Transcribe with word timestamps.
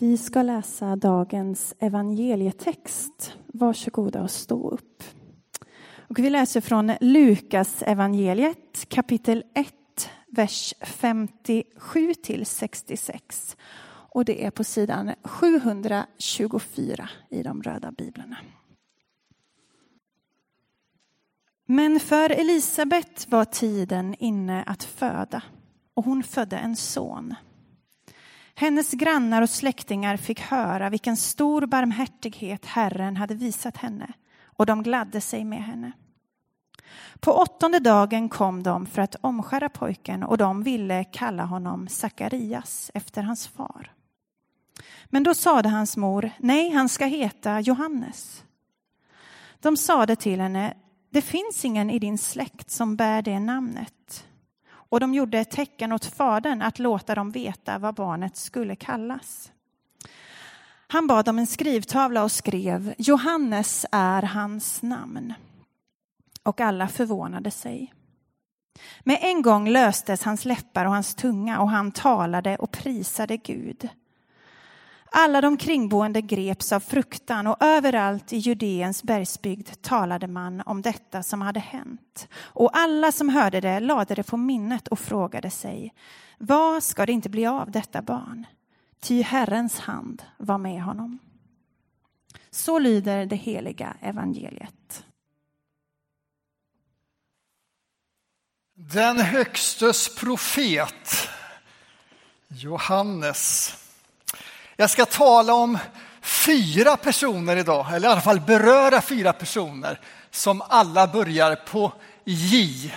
Vi 0.00 0.16
ska 0.16 0.42
läsa 0.42 0.96
dagens 0.96 1.74
evangelietext. 1.78 3.36
Varsågoda 3.46 4.22
och 4.22 4.30
stå 4.30 4.70
upp. 4.70 5.02
Och 5.96 6.18
vi 6.18 6.30
läser 6.30 6.60
från 6.60 6.92
Lukas 7.00 7.82
evangeliet 7.82 8.88
kapitel 8.88 9.44
1, 9.54 9.74
vers 10.28 10.74
57 10.80 12.14
till 12.14 12.46
66. 12.46 13.56
Och 13.86 14.24
det 14.24 14.44
är 14.44 14.50
på 14.50 14.64
sidan 14.64 15.14
724 15.22 17.08
i 17.30 17.42
de 17.42 17.62
röda 17.62 17.92
biblarna. 17.92 18.36
Men 21.66 22.00
för 22.00 22.30
Elisabet 22.30 23.26
var 23.28 23.44
tiden 23.44 24.14
inne 24.18 24.62
att 24.62 24.84
föda 24.84 25.42
och 25.94 26.04
hon 26.04 26.22
födde 26.22 26.56
en 26.56 26.76
son. 26.76 27.34
Hennes 28.60 28.90
grannar 28.90 29.42
och 29.42 29.50
släktingar 29.50 30.16
fick 30.16 30.40
höra 30.40 30.90
vilken 30.90 31.16
stor 31.16 31.66
barmhärtighet 31.66 32.66
Herren 32.66 33.16
hade 33.16 33.34
visat 33.34 33.76
henne 33.76 34.12
och 34.44 34.66
de 34.66 34.82
gladde 34.82 35.20
sig 35.20 35.44
med 35.44 35.64
henne. 35.64 35.92
På 37.20 37.32
åttonde 37.32 37.78
dagen 37.78 38.28
kom 38.28 38.62
de 38.62 38.86
för 38.86 39.02
att 39.02 39.16
omskära 39.20 39.68
pojken 39.68 40.22
och 40.22 40.38
de 40.38 40.62
ville 40.62 41.04
kalla 41.04 41.44
honom 41.44 41.88
Sakarias 41.88 42.90
efter 42.94 43.22
hans 43.22 43.48
far. 43.48 43.92
Men 45.04 45.22
då 45.22 45.34
sade 45.34 45.68
hans 45.68 45.96
mor, 45.96 46.30
nej, 46.38 46.70
han 46.70 46.88
ska 46.88 47.06
heta 47.06 47.60
Johannes. 47.60 48.44
De 49.60 49.76
sade 49.76 50.16
till 50.16 50.40
henne, 50.40 50.74
det 51.10 51.22
finns 51.22 51.64
ingen 51.64 51.90
i 51.90 51.98
din 51.98 52.18
släkt 52.18 52.70
som 52.70 52.96
bär 52.96 53.22
det 53.22 53.40
namnet. 53.40 54.24
Och 54.88 55.00
de 55.00 55.14
gjorde 55.14 55.38
ett 55.38 55.50
tecken 55.50 55.92
åt 55.92 56.04
fadern 56.04 56.62
att 56.62 56.78
låta 56.78 57.14
dem 57.14 57.30
veta 57.30 57.78
vad 57.78 57.94
barnet 57.94 58.36
skulle 58.36 58.76
kallas. 58.76 59.52
Han 60.88 61.06
bad 61.06 61.28
om 61.28 61.38
en 61.38 61.46
skrivtavla 61.46 62.24
och 62.24 62.32
skrev 62.32 62.94
Johannes 62.98 63.86
är 63.92 64.22
hans 64.22 64.82
namn. 64.82 65.34
Och 66.42 66.60
alla 66.60 66.88
förvånade 66.88 67.50
sig. 67.50 67.92
Med 69.04 69.18
en 69.22 69.42
gång 69.42 69.68
löstes 69.68 70.22
hans 70.22 70.44
läppar 70.44 70.84
och 70.84 70.92
hans 70.92 71.14
tunga 71.14 71.60
och 71.60 71.70
han 71.70 71.92
talade 71.92 72.56
och 72.56 72.70
prisade 72.70 73.36
Gud. 73.36 73.88
Alla 75.10 75.40
de 75.40 75.56
kringboende 75.56 76.20
greps 76.20 76.72
av 76.72 76.80
fruktan 76.80 77.46
och 77.46 77.56
överallt 77.60 78.32
i 78.32 78.36
Judeens 78.36 79.02
bergsbygd 79.02 79.82
talade 79.82 80.26
man 80.26 80.60
om 80.60 80.82
detta 80.82 81.22
som 81.22 81.40
hade 81.40 81.60
hänt. 81.60 82.28
Och 82.34 82.76
alla 82.76 83.12
som 83.12 83.28
hörde 83.28 83.60
det 83.60 83.80
lade 83.80 84.14
det 84.14 84.22
på 84.22 84.36
minnet 84.36 84.88
och 84.88 84.98
frågade 84.98 85.50
sig, 85.50 85.94
vad 86.38 86.82
ska 86.82 87.06
det 87.06 87.12
inte 87.12 87.28
bli 87.28 87.46
av 87.46 87.70
detta 87.70 88.02
barn? 88.02 88.46
Ty 89.00 89.22
Herrens 89.22 89.78
hand 89.80 90.22
var 90.36 90.58
med 90.58 90.82
honom. 90.82 91.18
Så 92.50 92.78
lyder 92.78 93.26
det 93.26 93.36
heliga 93.36 93.96
evangeliet. 94.00 95.04
Den 98.74 99.18
högstes 99.18 100.16
profet, 100.16 101.28
Johannes 102.48 103.74
jag 104.80 104.90
ska 104.90 105.06
tala 105.06 105.54
om 105.54 105.78
fyra 106.20 106.96
personer 106.96 107.56
idag, 107.56 107.94
eller 107.94 108.08
i 108.08 108.12
alla 108.12 108.20
fall 108.20 108.40
beröra 108.40 109.00
fyra 109.00 109.32
personer 109.32 110.00
som 110.30 110.62
alla 110.68 111.06
börjar 111.06 111.56
på 111.56 111.92
J. 112.24 112.94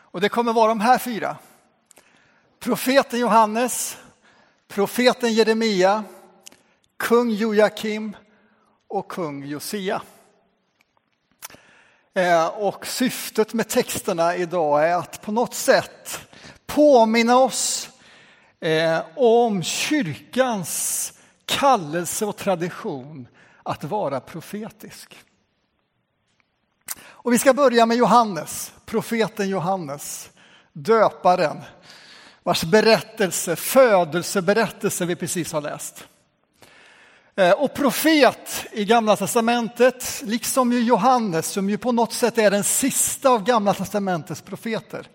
Och 0.00 0.20
det 0.20 0.28
kommer 0.28 0.52
vara 0.52 0.68
de 0.68 0.80
här 0.80 0.98
fyra. 0.98 1.36
Profeten 2.60 3.20
Johannes, 3.20 3.96
profeten 4.68 5.34
Jeremia, 5.34 6.04
kung 6.96 7.30
Joakim 7.30 8.16
och 8.88 9.08
kung 9.08 9.44
Josia. 9.44 10.02
Eh, 12.14 12.46
och 12.46 12.86
syftet 12.86 13.52
med 13.52 13.68
texterna 13.68 14.36
idag 14.36 14.88
är 14.88 14.94
att 14.94 15.22
på 15.22 15.32
något 15.32 15.54
sätt 15.54 16.20
påminna 16.66 17.36
oss 17.38 17.90
eh, 18.60 19.00
om 19.16 19.62
kyrkans 19.62 21.12
kallelse 21.44 22.24
och 22.24 22.36
tradition 22.36 23.28
att 23.62 23.84
vara 23.84 24.20
profetisk. 24.20 25.16
Och 26.98 27.32
vi 27.32 27.38
ska 27.38 27.54
börja 27.54 27.86
med 27.86 27.96
Johannes, 27.96 28.72
profeten 28.84 29.48
Johannes, 29.48 30.30
döparen 30.72 31.56
vars 32.42 32.64
berättelse, 32.64 33.56
födelseberättelse 33.56 35.04
vi 35.04 35.16
precis 35.16 35.52
har 35.52 35.60
läst. 35.60 36.04
Eh, 37.36 37.50
och 37.50 37.74
profet 37.74 38.66
i 38.72 38.84
Gamla 38.84 39.16
testamentet, 39.16 40.22
liksom 40.24 40.72
ju 40.72 40.80
Johannes 40.80 41.46
som 41.46 41.70
ju 41.70 41.78
på 41.78 41.92
något 41.92 42.12
sätt 42.12 42.38
är 42.38 42.50
den 42.50 42.64
sista 42.64 43.30
av 43.30 43.44
Gamla 43.44 43.74
testamentets 43.74 44.42
profeter. 44.42 45.08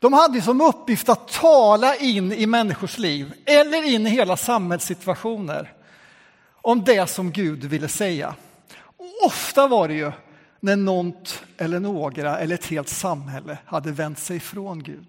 De 0.00 0.12
hade 0.12 0.42
som 0.42 0.60
uppgift 0.60 1.08
att 1.08 1.28
tala 1.28 1.96
in 1.96 2.32
i 2.32 2.46
människors 2.46 2.98
liv 2.98 3.32
eller 3.46 3.94
in 3.94 4.06
i 4.06 4.10
hela 4.10 4.36
samhällssituationer 4.36 5.72
om 6.62 6.84
det 6.84 7.10
som 7.10 7.30
Gud 7.30 7.64
ville 7.64 7.88
säga. 7.88 8.34
Och 8.80 9.26
ofta 9.26 9.66
var 9.66 9.88
det 9.88 9.94
ju 9.94 10.12
när 10.60 10.76
något 10.76 11.42
eller 11.58 11.80
några 11.80 12.38
eller 12.38 12.54
ett 12.54 12.66
helt 12.66 12.88
samhälle 12.88 13.58
hade 13.66 13.92
vänt 13.92 14.18
sig 14.18 14.36
ifrån 14.36 14.82
Gud. 14.82 15.06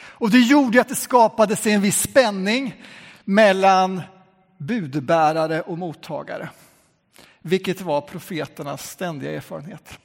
Och 0.00 0.30
det 0.30 0.38
gjorde 0.38 0.80
att 0.80 0.88
det 0.88 0.94
skapades 0.94 1.66
en 1.66 1.80
viss 1.80 2.02
spänning 2.02 2.84
mellan 3.24 4.02
budbärare 4.58 5.60
och 5.60 5.78
mottagare, 5.78 6.48
vilket 7.42 7.80
var 7.80 8.00
profeternas 8.00 8.90
ständiga 8.90 9.32
erfarenhet. 9.32 9.98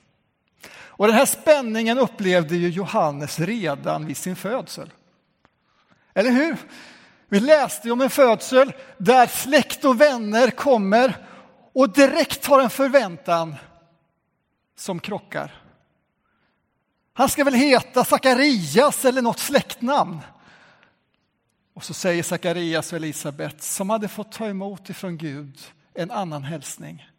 Och 0.96 1.08
den 1.08 1.16
här 1.16 1.26
spänningen 1.26 2.00
upplevde 2.00 2.56
ju 2.56 2.70
Johannes 2.70 3.40
redan 3.40 4.06
vid 4.06 4.18
sin 4.18 4.36
födsel. 4.36 4.94
Eller 6.14 6.32
hur? 6.32 6.58
Vi 7.30 7.40
läste 7.40 7.92
om 7.92 8.02
en 8.02 8.10
födsel 8.10 8.74
där 8.98 9.28
släkt 9.28 9.86
och 9.86 10.02
vänner 10.02 10.52
kommer 10.52 11.28
och 11.74 11.94
direkt 11.94 12.46
har 12.46 12.60
en 12.60 12.70
förväntan 12.70 13.56
som 14.76 15.00
krockar. 15.00 15.62
Han 17.14 17.30
ska 17.30 17.44
väl 17.44 17.54
heta 17.54 18.06
Sakarias 18.06 19.06
eller 19.06 19.22
något 19.22 19.40
släktnamn. 19.40 20.20
Och 21.74 21.84
så 21.84 21.94
säger 21.94 22.24
Sakarias 22.24 22.92
och 22.92 22.98
Elisabet 22.98 23.64
som 23.64 23.90
hade 23.90 24.08
fått 24.08 24.32
ta 24.32 24.48
emot 24.48 24.90
ifrån 24.90 25.18
Gud 25.18 25.60
en 25.94 26.12
annan 26.12 26.44
hälsning. 26.44 27.10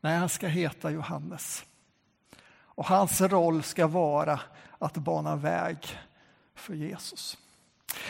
Nej, 0.00 0.18
han 0.18 0.28
ska 0.28 0.46
heta 0.46 0.90
Johannes. 0.90 1.64
Och 2.74 2.86
hans 2.86 3.20
roll 3.20 3.62
ska 3.62 3.86
vara 3.86 4.40
att 4.78 4.94
bana 4.94 5.36
väg 5.36 5.76
för 6.54 6.74
Jesus. 6.74 7.38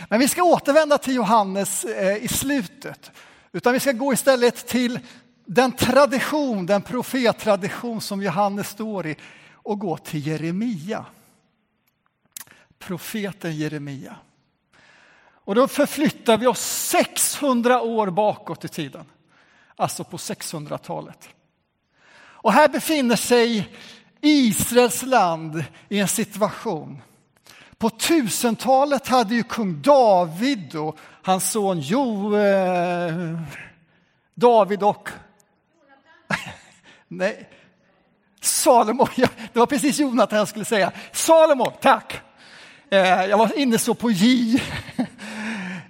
Men 0.08 0.20
vi 0.20 0.28
ska 0.28 0.42
återvända 0.42 0.98
till 0.98 1.14
Johannes 1.14 1.84
eh, 1.84 2.24
i 2.24 2.28
slutet, 2.28 3.10
utan 3.52 3.72
vi 3.72 3.80
ska 3.80 3.92
gå 3.92 4.12
istället 4.12 4.66
till 4.66 5.00
den 5.44 5.72
tradition, 5.72 6.66
den 6.66 6.82
profettradition 6.82 8.00
som 8.00 8.22
Johannes 8.22 8.68
står 8.68 9.06
i 9.06 9.16
och 9.52 9.78
gå 9.78 9.96
till 9.96 10.26
Jeremia. 10.26 11.04
Profeten 12.78 13.56
Jeremia. 13.56 14.16
Och 15.44 15.54
då 15.54 15.68
förflyttar 15.68 16.38
vi 16.38 16.46
oss 16.46 16.60
600 16.60 17.80
år 17.80 18.10
bakåt 18.10 18.64
i 18.64 18.68
tiden, 18.68 19.04
alltså 19.76 20.04
på 20.04 20.16
600-talet. 20.16 21.28
Och 22.14 22.52
här 22.52 22.68
befinner 22.68 23.16
sig 23.16 23.76
Israels 24.22 25.02
land 25.02 25.64
i 25.88 25.98
en 25.98 26.08
situation. 26.08 27.02
På 27.78 27.90
tusentalet 27.90 29.08
hade 29.08 29.34
ju 29.34 29.42
kung 29.42 29.82
David 29.82 30.76
och 30.76 30.96
hans 31.22 31.50
son 31.50 31.80
Jo, 31.80 32.36
eh, 32.36 33.38
David 34.34 34.82
och 34.82 35.08
Nej, 37.08 37.48
Salomo, 38.40 39.08
ja, 39.16 39.28
det 39.52 39.58
var 39.58 39.66
precis 39.66 39.98
Jonathan 39.98 40.38
jag 40.38 40.48
skulle 40.48 40.64
säga. 40.64 40.92
Salomo, 41.12 41.72
tack! 41.80 42.20
Eh, 42.90 43.24
jag 43.24 43.38
var 43.38 43.58
inne 43.58 43.78
så 43.78 43.94
på 43.94 44.10
J. 44.10 44.62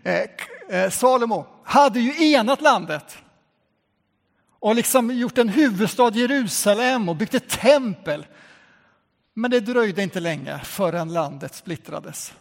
Eh, 0.05 0.79
eh, 0.79 0.91
Salomo 0.91 1.47
hade 1.65 2.01
ju 2.01 2.33
enat 2.33 2.61
landet 2.61 3.22
och 4.63 4.75
liksom 4.75 5.11
gjort 5.11 5.39
en 5.39 5.49
huvudstad 5.49 6.11
Jerusalem 6.15 7.09
och 7.09 7.17
byggt 7.17 7.35
ett 7.35 7.49
tempel. 7.49 8.27
Men 9.35 9.51
det 9.51 9.61
dröjde 9.61 10.03
inte 10.03 10.21
länge 10.21 10.59
förrän 10.59 11.13
landet 11.13 11.55
splittrades. 11.55 12.33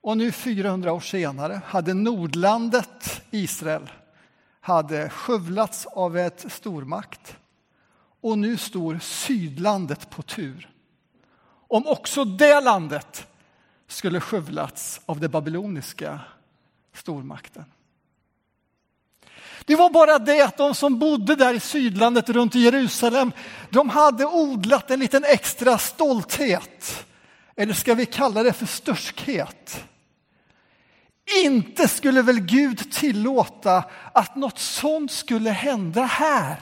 Och 0.00 0.16
nu 0.16 0.32
400 0.32 0.92
år 0.92 1.00
senare 1.00 1.60
hade 1.66 1.94
Nordlandet 1.94 3.22
Israel 3.30 3.90
hade 4.60 5.10
skövlats 5.10 5.86
av 5.86 6.18
ett 6.18 6.52
stormakt 6.52 7.36
och 8.20 8.38
nu 8.38 8.56
står 8.56 8.98
Sydlandet 8.98 10.10
på 10.10 10.22
tur. 10.22 10.70
Om 11.68 11.86
också 11.86 12.24
det 12.24 12.60
landet 12.60 13.26
skulle 13.86 14.20
skövlats 14.20 15.00
av 15.06 15.20
den 15.20 15.30
babyloniska 15.30 16.20
stormakten. 16.92 17.64
Det 19.64 19.76
var 19.76 19.90
bara 19.90 20.18
det 20.18 20.40
att 20.40 20.56
de 20.56 20.74
som 20.74 20.98
bodde 20.98 21.34
där 21.34 21.54
i 21.54 21.60
sydlandet 21.60 22.28
runt 22.28 22.54
Jerusalem, 22.54 23.32
de 23.70 23.88
hade 23.88 24.26
odlat 24.26 24.90
en 24.90 25.00
liten 25.00 25.24
extra 25.24 25.78
stolthet. 25.78 27.04
Eller 27.56 27.74
ska 27.74 27.94
vi 27.94 28.06
kalla 28.06 28.42
det 28.42 28.52
för 28.52 28.66
störskhet? 28.66 29.84
Inte 31.44 31.88
skulle 31.88 32.22
väl 32.22 32.40
Gud 32.40 32.92
tillåta 32.92 33.84
att 34.12 34.36
något 34.36 34.58
sånt 34.58 35.12
skulle 35.12 35.50
hända 35.50 36.04
här? 36.04 36.56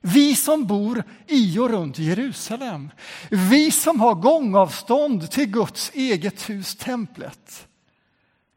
Vi 0.00 0.36
som 0.36 0.66
bor 0.66 1.04
i 1.26 1.58
och 1.58 1.70
runt 1.70 1.98
Jerusalem. 1.98 2.90
Vi 3.30 3.70
som 3.70 4.00
har 4.00 4.14
gångavstånd 4.14 5.30
till 5.30 5.46
Guds 5.46 5.90
eget 5.94 6.50
hus, 6.50 6.76
templet. 6.76 7.66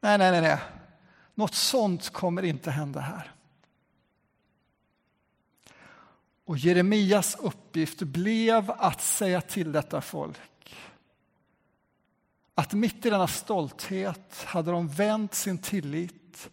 Nej, 0.02 0.18
nej, 0.18 0.32
nej, 0.32 0.42
nej. 0.42 0.58
Något 1.36 1.56
sånt 1.56 2.10
kommer 2.10 2.44
inte 2.44 2.72
hända 2.72 3.00
här. 3.00 3.32
Och 6.46 6.58
Jeremias 6.58 7.36
uppgift 7.40 8.02
blev 8.02 8.72
att 8.72 9.02
säga 9.02 9.42
till 9.42 9.72
detta 9.72 10.02
folk 10.02 10.40
att 12.56 12.74
mitt 12.74 13.06
i 13.06 13.10
denna 13.10 13.28
stolthet 13.28 14.44
hade 14.46 14.72
de 14.72 14.88
vänt 14.88 15.34
sin 15.34 15.58
tillit, 15.58 16.50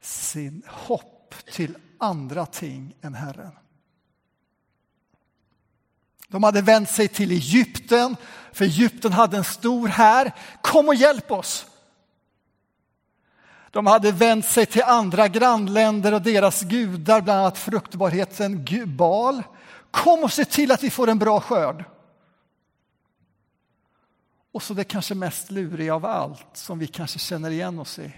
sin 0.00 0.62
hopp 0.66 1.34
till 1.52 1.76
andra 1.98 2.46
ting 2.46 2.94
än 3.00 3.14
Herren. 3.14 3.52
De 6.28 6.42
hade 6.42 6.62
vänt 6.62 6.90
sig 6.90 7.08
till 7.08 7.30
Egypten, 7.30 8.16
för 8.52 8.64
Egypten 8.64 9.12
hade 9.12 9.36
en 9.36 9.44
stor 9.44 9.88
här. 9.88 10.32
Kom 10.62 10.88
och 10.88 10.94
hjälp 10.94 11.30
oss! 11.30 11.66
De 13.78 13.86
hade 13.86 14.12
vänt 14.12 14.44
sig 14.44 14.66
till 14.66 14.82
andra 14.82 15.28
grannländer 15.28 16.14
och 16.14 16.22
deras 16.22 16.62
gudar, 16.62 17.20
bland 17.20 17.40
annat 17.40 17.58
fruktbarheten 17.58 18.66
Bal. 18.96 19.42
Kom 19.90 20.24
och 20.24 20.32
se 20.32 20.44
till 20.44 20.72
att 20.72 20.82
vi 20.82 20.90
får 20.90 21.08
en 21.08 21.18
bra 21.18 21.40
skörd. 21.40 21.84
Och 24.52 24.62
så 24.62 24.74
det 24.74 24.84
kanske 24.84 25.14
mest 25.14 25.50
luriga 25.50 25.94
av 25.94 26.06
allt, 26.06 26.46
som 26.52 26.78
vi 26.78 26.86
kanske 26.86 27.18
känner 27.18 27.50
igen 27.50 27.78
oss 27.78 27.98
i. 27.98 28.12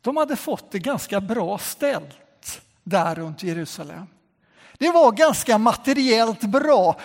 De 0.00 0.16
hade 0.16 0.36
fått 0.36 0.70
det 0.70 0.78
ganska 0.78 1.20
bra 1.20 1.58
ställt 1.58 2.60
där 2.82 3.14
runt 3.14 3.42
Jerusalem. 3.42 4.06
Det 4.78 4.90
var 4.90 5.12
ganska 5.12 5.58
materiellt 5.58 6.40
bra 6.40 7.00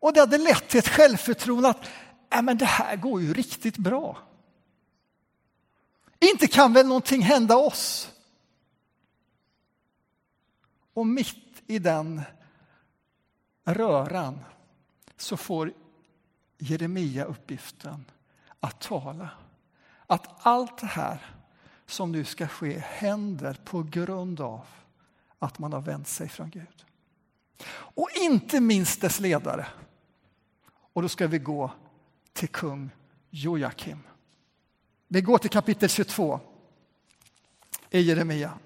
och 0.00 0.12
det 0.12 0.20
hade 0.20 0.38
lett 0.38 0.68
till 0.68 0.78
ett 0.78 0.88
självförtroende 0.88 1.68
att 1.68 1.90
äh, 2.34 2.42
men 2.42 2.58
det 2.58 2.64
här 2.64 2.96
går 2.96 3.22
ju 3.22 3.34
riktigt 3.34 3.76
bra. 3.76 4.18
Inte 6.20 6.46
kan 6.46 6.72
väl 6.72 6.86
någonting 6.86 7.22
hända 7.22 7.56
oss? 7.56 8.12
Och 10.94 11.06
mitt 11.06 11.62
i 11.66 11.78
den 11.78 12.22
röran 13.64 14.38
så 15.16 15.36
får 15.36 15.72
Jeremia 16.58 17.24
uppgiften 17.24 18.04
att 18.60 18.80
tala. 18.80 19.28
Att 20.06 20.46
allt 20.46 20.78
det 20.78 20.86
här 20.86 21.36
som 21.86 22.12
nu 22.12 22.24
ska 22.24 22.48
ske 22.48 22.78
händer 22.78 23.54
på 23.64 23.82
grund 23.82 24.40
av 24.40 24.66
att 25.38 25.58
man 25.58 25.72
har 25.72 25.80
vänt 25.80 26.08
sig 26.08 26.28
från 26.28 26.50
Gud. 26.50 26.84
Och 27.70 28.08
inte 28.14 28.60
minst 28.60 29.00
dess 29.00 29.20
ledare. 29.20 29.66
Och 30.92 31.02
då 31.02 31.08
ska 31.08 31.26
vi 31.26 31.38
gå 31.38 31.70
till 32.32 32.48
kung 32.48 32.90
Jojakim. 33.30 34.02
Vi 35.12 35.20
går 35.20 35.38
till 35.38 35.50
kapitel 35.50 35.88
22 35.88 36.40
i 37.90 38.00
Jeremia. 38.00 38.58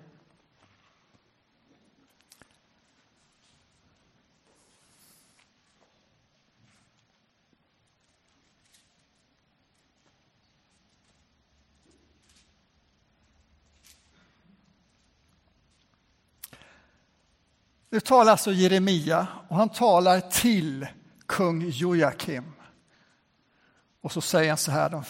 Nu 17.91 18.01
talar 18.01 18.33
alltså 18.33 18.53
Jeremia 18.53 19.27
och 19.49 19.57
han 19.57 19.69
talar 19.69 20.21
till 20.21 20.87
kung 21.27 21.69
Jojakim. 21.69 22.53
Och 24.01 24.13
så 24.13 24.21
säger 24.21 24.49
han 24.49 24.59
så 24.59 24.71
här, 24.71 24.91
de 24.91 25.05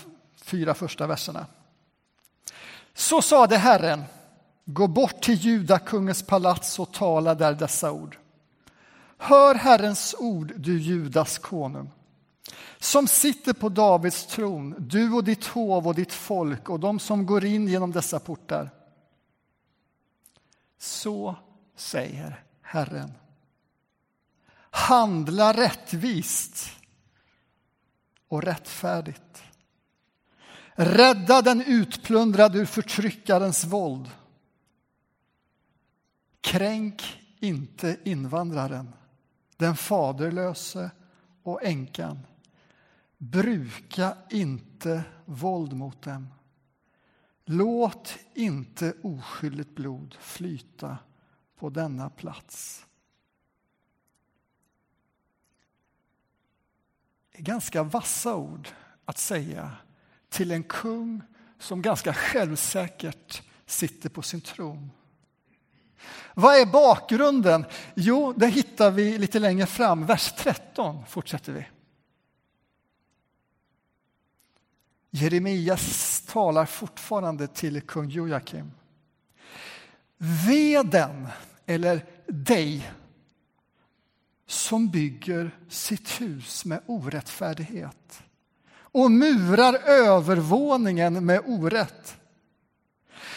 fyra 0.44 0.74
första 0.74 1.06
verserna. 1.06 1.46
Så 2.94 3.22
sade 3.22 3.56
Herren, 3.56 4.04
gå 4.64 4.86
bort 4.86 5.22
till 5.22 5.34
Judakungens 5.34 6.22
palats 6.22 6.78
och 6.78 6.92
tala 6.92 7.34
där 7.34 7.54
dessa 7.54 7.92
ord. 7.92 8.18
Hör 9.18 9.54
Herrens 9.54 10.14
ord, 10.18 10.52
du 10.56 10.80
Judas 10.80 11.38
konung, 11.38 11.90
som 12.78 13.08
sitter 13.08 13.52
på 13.52 13.68
Davids 13.68 14.26
tron, 14.26 14.74
du 14.78 15.12
och 15.12 15.24
ditt 15.24 15.46
hov 15.46 15.88
och 15.88 15.94
ditt 15.94 16.12
folk 16.12 16.68
och 16.68 16.80
de 16.80 16.98
som 16.98 17.26
går 17.26 17.44
in 17.44 17.68
genom 17.68 17.92
dessa 17.92 18.18
portar. 18.20 18.70
Så 20.78 21.36
säger 21.76 22.44
Herren. 22.62 23.12
Handla 24.70 25.52
rättvist 25.52 26.70
och 28.28 28.42
rättfärdigt. 28.42 29.42
Rädda 30.76 31.42
den 31.42 31.62
utplundrade 31.62 32.58
ur 32.58 32.64
förtryckarens 32.64 33.64
våld. 33.64 34.10
Kränk 36.40 37.22
inte 37.40 37.96
invandraren, 38.04 38.94
den 39.56 39.76
faderlöse 39.76 40.90
och 41.42 41.64
änkan. 41.64 42.18
Bruka 43.18 44.16
inte 44.30 45.04
våld 45.24 45.72
mot 45.72 46.02
dem. 46.02 46.28
Låt 47.44 48.18
inte 48.34 48.94
oskyldigt 49.02 49.74
blod 49.74 50.16
flyta 50.20 50.98
på 51.56 51.70
denna 51.70 52.10
plats. 52.10 52.86
Det 57.32 57.38
är 57.38 57.42
ganska 57.42 57.82
vassa 57.82 58.36
ord 58.36 58.68
att 59.04 59.18
säga 59.18 59.76
till 60.34 60.50
en 60.50 60.62
kung 60.62 61.22
som 61.58 61.82
ganska 61.82 62.14
självsäkert 62.14 63.42
sitter 63.66 64.08
på 64.08 64.22
sin 64.22 64.40
tron. 64.40 64.90
Vad 66.34 66.56
är 66.60 66.66
bakgrunden? 66.66 67.64
Jo, 67.94 68.32
det 68.36 68.46
hittar 68.46 68.90
vi 68.90 69.18
lite 69.18 69.38
längre 69.38 69.66
fram. 69.66 70.06
Vers 70.06 70.32
13 70.38 71.06
fortsätter 71.06 71.52
vi. 71.52 71.66
Jeremias 75.10 76.20
talar 76.20 76.66
fortfarande 76.66 77.46
till 77.46 77.80
kung 77.80 78.08
Joakim. 78.08 78.72
Ve 80.16 80.82
den, 80.82 81.28
eller 81.66 82.06
dig, 82.26 82.90
som 84.46 84.88
bygger 84.88 85.58
sitt 85.68 86.20
hus 86.20 86.64
med 86.64 86.80
orättfärdighet 86.86 88.23
och 88.94 89.10
murar 89.10 89.74
övervåningen 89.74 91.26
med 91.26 91.40
orätt 91.46 92.16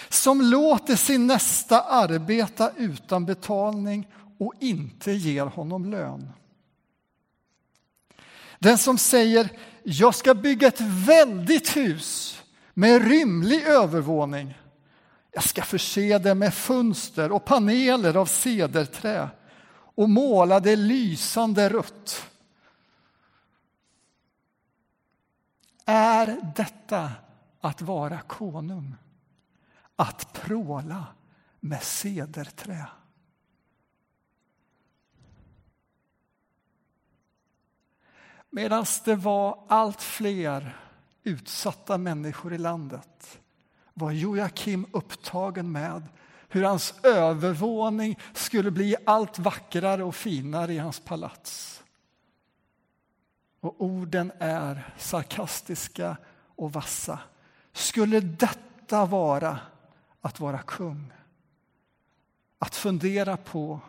som 0.09 0.41
låter 0.41 0.95
sin 0.95 1.27
nästa 1.27 1.81
arbeta 1.81 2.71
utan 2.77 3.25
betalning 3.25 4.07
och 4.39 4.53
inte 4.59 5.11
ger 5.11 5.45
honom 5.45 5.91
lön. 5.91 6.29
Den 8.59 8.77
som 8.77 8.97
säger 8.97 9.49
jag 9.83 10.15
ska 10.15 10.33
bygga 10.33 10.67
ett 10.67 10.81
väldigt 10.81 11.77
hus 11.77 12.41
med 12.73 13.07
rymlig 13.07 13.63
övervåning 13.63 14.53
jag 15.37 15.43
ska 15.43 15.61
förse 15.61 16.17
det 16.17 16.35
med 16.35 16.53
fönster 16.53 17.31
och 17.31 17.45
paneler 17.45 18.17
av 18.17 18.25
cederträ 18.25 19.29
och 19.95 20.09
måla 20.09 20.59
det 20.59 20.75
lysande 20.75 21.69
rött. 21.69 22.29
Är 25.89 26.51
detta 26.55 27.11
att 27.61 27.81
vara 27.81 28.21
konung? 28.21 28.95
Att 29.95 30.33
pråla 30.33 31.05
med 31.59 31.83
cederträ? 31.83 32.85
Medan 38.49 38.85
det 39.05 39.15
var 39.15 39.65
allt 39.67 40.01
fler 40.01 40.77
utsatta 41.23 41.97
människor 41.97 42.53
i 42.53 42.57
landet 42.57 43.39
var 43.93 44.11
Joakim 44.11 44.85
upptagen 44.91 45.71
med 45.71 46.03
hur 46.49 46.63
hans 46.63 46.93
övervåning 47.03 48.19
skulle 48.33 48.71
bli 48.71 48.95
allt 49.05 49.39
vackrare 49.39 50.03
och 50.03 50.15
finare 50.15 50.73
i 50.73 50.77
hans 50.77 50.99
palats. 50.99 51.83
Och 53.59 53.81
orden 53.81 54.31
är 54.39 54.93
sarkastiska 54.97 56.17
och 56.55 56.73
vassa. 56.73 57.19
Skulle 57.73 58.19
detta 58.19 59.05
vara 59.05 59.59
att 60.21 60.39
vara 60.39 60.59
kung? 60.59 61.13
att 62.59 62.75
fundera 62.75 63.37
på 63.37 63.79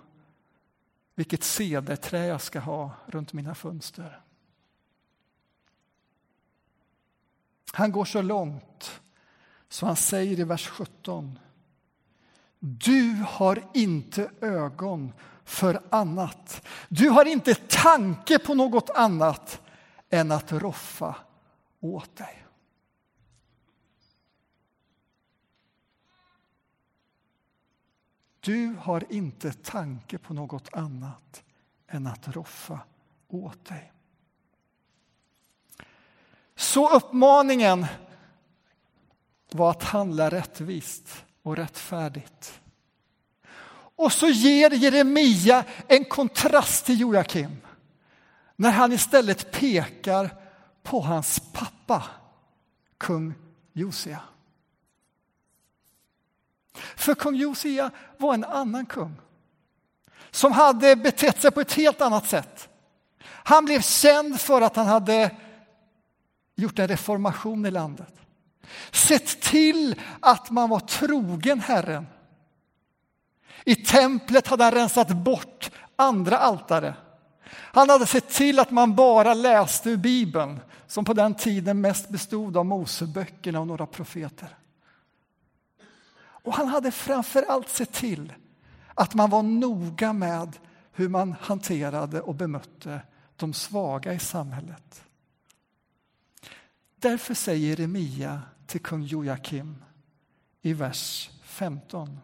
vilket 1.14 1.44
cederträ 1.44 2.26
jag 2.26 2.40
ska 2.40 2.60
ha 2.60 2.90
runt 3.06 3.32
mina 3.32 3.54
fönster. 3.54 4.20
Han 7.72 7.92
går 7.92 8.04
så 8.04 8.22
långt 8.22 9.00
så 9.68 9.86
han 9.86 9.96
säger 9.96 10.40
i 10.40 10.44
vers 10.44 10.68
17. 10.68 11.38
Du 12.58 13.24
har 13.28 13.64
inte 13.74 14.30
ögon 14.40 15.12
för 15.44 15.82
annat. 15.90 16.66
Du 16.88 17.08
har 17.08 17.24
inte 17.24 17.54
tanke 17.54 18.38
på 18.38 18.54
något 18.54 18.90
annat 18.90 19.60
än 20.10 20.32
att 20.32 20.52
roffa 20.52 21.16
åt 21.80 22.16
dig. 22.16 22.44
Du 28.40 28.76
har 28.80 29.12
inte 29.12 29.52
tanke 29.52 30.18
på 30.18 30.34
något 30.34 30.68
annat 30.72 31.42
än 31.86 32.06
att 32.06 32.28
roffa 32.28 32.80
åt 33.28 33.64
dig. 33.64 33.92
Så 36.56 36.96
uppmaningen 36.96 37.86
var 39.50 39.70
att 39.70 39.82
handla 39.82 40.30
rättvist 40.30 41.24
och 41.42 41.56
rättfärdigt. 41.56 42.60
Och 43.96 44.12
så 44.12 44.28
ger 44.28 44.70
Jeremia 44.70 45.64
en 45.88 46.04
kontrast 46.04 46.86
till 46.86 47.00
Joakim 47.00 47.56
när 48.56 48.70
han 48.70 48.92
istället 48.92 49.52
pekar 49.52 50.36
på 50.82 51.00
hans 51.00 51.40
pappa, 51.52 52.04
kung 52.98 53.34
Josia. 53.72 54.20
För 56.96 57.14
kung 57.14 57.34
Josia 57.34 57.90
var 58.16 58.34
en 58.34 58.44
annan 58.44 58.86
kung 58.86 59.14
som 60.30 60.52
hade 60.52 60.96
betett 60.96 61.42
sig 61.42 61.50
på 61.50 61.60
ett 61.60 61.72
helt 61.72 62.00
annat 62.00 62.28
sätt. 62.28 62.68
Han 63.24 63.64
blev 63.64 63.80
känd 63.80 64.40
för 64.40 64.60
att 64.60 64.76
han 64.76 64.86
hade 64.86 65.36
gjort 66.54 66.78
en 66.78 66.88
reformation 66.88 67.66
i 67.66 67.70
landet. 67.70 68.14
Sett 68.90 69.40
till 69.40 69.94
att 70.20 70.50
man 70.50 70.68
var 70.68 70.80
trogen 70.80 71.60
Herren. 71.60 72.06
I 73.64 73.74
templet 73.74 74.46
hade 74.46 74.64
han 74.64 74.72
rensat 74.72 75.08
bort 75.08 75.70
andra 75.96 76.38
altare. 76.38 76.94
Han 77.50 77.90
hade 77.90 78.06
sett 78.06 78.28
till 78.28 78.58
att 78.58 78.70
man 78.70 78.94
bara 78.94 79.34
läste 79.34 79.90
ur 79.90 79.96
Bibeln 79.96 80.60
som 80.86 81.04
på 81.04 81.12
den 81.12 81.34
tiden 81.34 81.80
mest 81.80 82.08
bestod 82.08 82.56
av 82.56 82.66
Moseböckerna 82.66 83.60
och 83.60 83.66
några 83.66 83.86
profeter. 83.86 84.56
Och 86.20 86.54
han 86.54 86.68
hade 86.68 86.90
framför 86.90 87.42
allt 87.42 87.68
sett 87.68 87.92
till 87.92 88.32
att 88.94 89.14
man 89.14 89.30
var 89.30 89.42
noga 89.42 90.12
med 90.12 90.58
hur 90.92 91.08
man 91.08 91.34
hanterade 91.40 92.20
och 92.20 92.34
bemötte 92.34 93.00
de 93.36 93.52
svaga 93.52 94.12
i 94.12 94.18
samhället. 94.18 95.02
Därför 97.00 97.34
säger 97.34 97.68
Jeremia 97.68 98.42
till 98.68 98.80
kung 98.80 99.02
Joakim 99.02 99.84
i 100.62 100.72
vers 100.72 101.30
15. 101.42 102.20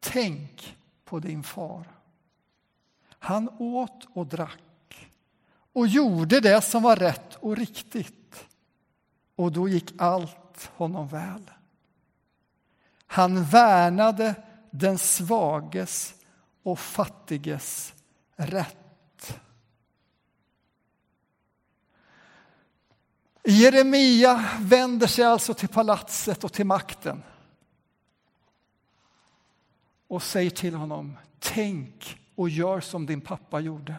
Tänk 0.00 0.76
på 1.04 1.18
din 1.18 1.42
far. 1.42 1.92
Han 3.08 3.48
åt 3.58 4.06
och 4.12 4.26
drack 4.26 5.10
och 5.72 5.86
gjorde 5.86 6.40
det 6.40 6.60
som 6.60 6.82
var 6.82 6.96
rätt 6.96 7.34
och 7.34 7.56
riktigt. 7.56 8.46
Och 9.36 9.52
då 9.52 9.68
gick 9.68 9.94
allt 9.98 10.70
honom 10.76 11.08
väl. 11.08 11.50
Han 13.06 13.44
värnade 13.44 14.34
den 14.70 14.98
svages 14.98 16.14
och 16.62 16.78
fattiges 16.78 17.94
rätt. 18.36 18.85
Jeremia 23.48 24.48
vänder 24.60 25.06
sig 25.06 25.24
alltså 25.24 25.54
till 25.54 25.68
palatset 25.68 26.44
och 26.44 26.52
till 26.52 26.66
makten 26.66 27.22
och 30.08 30.22
säger 30.22 30.50
till 30.50 30.74
honom, 30.74 31.16
tänk 31.38 32.18
och 32.34 32.48
gör 32.48 32.80
som 32.80 33.06
din 33.06 33.20
pappa 33.20 33.60
gjorde. 33.60 33.94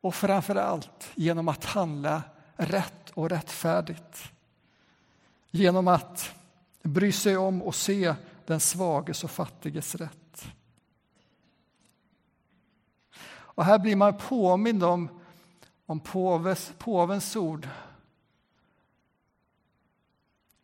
Och 0.00 0.14
framför 0.14 0.56
allt 0.56 1.10
genom 1.14 1.48
att 1.48 1.64
handla 1.64 2.22
rätt 2.56 3.10
och 3.10 3.30
rättfärdigt. 3.30 4.32
Genom 5.50 5.88
att 5.88 6.34
bry 6.82 7.12
sig 7.12 7.36
om 7.36 7.62
och 7.62 7.74
se 7.74 8.14
den 8.46 8.60
svages 8.60 9.24
och 9.24 9.30
fattiges 9.30 9.94
rätt. 9.94 10.46
Och 13.30 13.64
här 13.64 13.78
blir 13.78 13.96
man 13.96 14.18
påmind 14.18 14.84
om, 14.84 15.17
om 15.88 16.00
påves, 16.00 16.72
påvens 16.78 17.36
ord. 17.36 17.68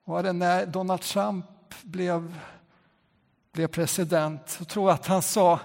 Var 0.04 0.23
det 0.23 0.33
när 0.33 0.66
Donald 0.66 1.00
Trump 1.00 1.47
blev, 1.83 2.40
blev 3.52 3.66
president 3.66 4.49
så 4.49 4.64
tror 4.64 4.88
jag 4.90 4.95
att 4.95 5.07
han 5.07 5.23
sa 5.23 5.61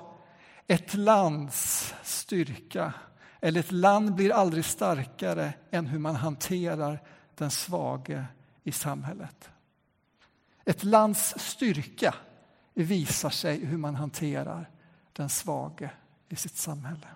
ett 0.68 0.94
lands 0.94 1.94
styrka 2.04 2.94
eller 3.40 3.60
ett 3.60 3.72
land 3.72 4.16
blir 4.16 4.32
aldrig 4.32 4.66
starkare 4.66 5.54
än 5.72 5.88
hur 5.88 6.00
man 6.00 6.16
hanterar 6.16 7.04
den 7.36 7.52
svage 7.52 8.26
i 8.64 8.72
samhället. 8.72 9.50
Ett 10.66 10.84
lands 10.84 11.34
styrka 11.38 12.16
visar 12.74 13.30
sig 13.30 13.66
hur 13.66 13.78
man 13.78 13.96
hanterar 13.96 14.70
den 15.14 15.30
svage 15.30 15.90
i 16.30 16.36
sitt 16.36 16.58
samhälle. 16.58 17.08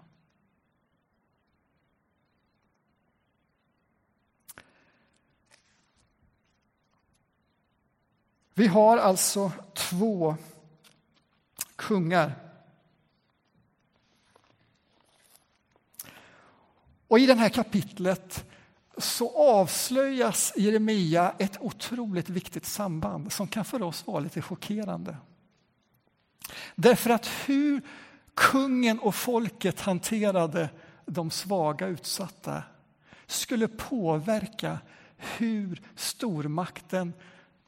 Vi 8.54 8.68
har 8.68 8.98
alltså 8.98 9.52
två 9.74 10.36
kungar. 11.76 12.36
Och 17.08 17.20
i 17.20 17.26
det 17.26 17.34
här 17.34 17.50
kapitlet 17.50 18.46
så 18.98 19.38
avslöjas 19.38 20.54
i 20.56 20.64
Jeremia 20.64 21.34
ett 21.40 21.58
otroligt 21.62 22.30
viktigt 22.30 22.66
samband 22.66 23.32
som 23.32 23.48
kan 23.48 23.66
för 23.66 23.82
oss 23.82 24.08
vara 24.08 24.20
lite 24.20 24.42
chockerande. 24.42 25.18
Därför 26.76 27.10
att 27.10 27.28
hur 27.28 27.82
kungen 28.34 29.00
och 29.00 29.16
folket 29.16 29.80
hanterade 29.80 30.70
de 31.06 31.32
svaga 31.32 31.88
utsatta 31.88 32.64
skulle 33.28 33.68
påverka 33.68 34.80
hur 35.18 35.82
stormakten 35.96 37.14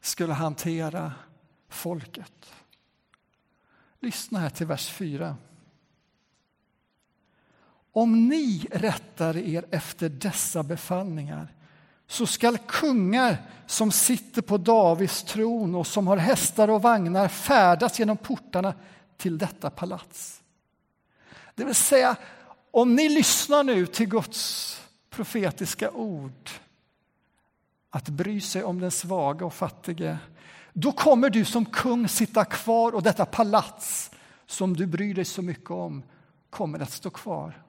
skulle 0.06 0.32
hantera 0.32 1.12
folket. 1.68 2.52
Lyssna 4.00 4.38
här 4.38 4.50
till 4.50 4.66
vers 4.66 4.88
4. 4.88 5.36
Om 7.92 8.28
ni 8.28 8.66
rättar 8.70 9.36
er 9.36 9.64
efter 9.70 10.08
dessa 10.08 10.62
befallningar 10.62 11.48
så 12.06 12.26
skall 12.26 12.58
kungar 12.58 13.42
som 13.66 13.92
sitter 13.92 14.42
på 14.42 14.58
Davids 14.58 15.22
tron 15.22 15.74
och 15.74 15.86
som 15.86 16.06
har 16.06 16.16
hästar 16.16 16.70
och 16.70 16.82
vagnar 16.82 17.28
färdas 17.28 17.98
genom 17.98 18.16
portarna 18.16 18.74
till 19.16 19.38
detta 19.38 19.70
palats. 19.70 20.42
Det 21.54 21.64
vill 21.64 21.74
säga, 21.74 22.16
om 22.70 22.94
ni 22.94 23.08
lyssnar 23.08 23.64
nu 23.64 23.86
till 23.86 24.08
Guds 24.08 24.80
profetiska 25.10 25.90
ord 25.90 26.50
att 27.96 28.08
bry 28.08 28.40
sig 28.40 28.64
om 28.64 28.80
den 28.80 28.90
svaga 28.90 29.46
och 29.46 29.54
fattige 29.54 30.18
då 30.72 30.92
kommer 30.92 31.30
du 31.30 31.44
som 31.44 31.64
kung 31.64 32.08
sitta 32.08 32.44
kvar 32.44 32.94
och 32.94 33.02
detta 33.02 33.26
palats 33.26 34.10
som 34.46 34.76
du 34.76 34.86
bryr 34.86 35.14
dig 35.14 35.24
så 35.24 35.42
mycket 35.42 35.70
om 35.70 36.02
kommer 36.50 36.80
att 36.80 36.90
stå 36.90 37.10
kvar. 37.10 37.62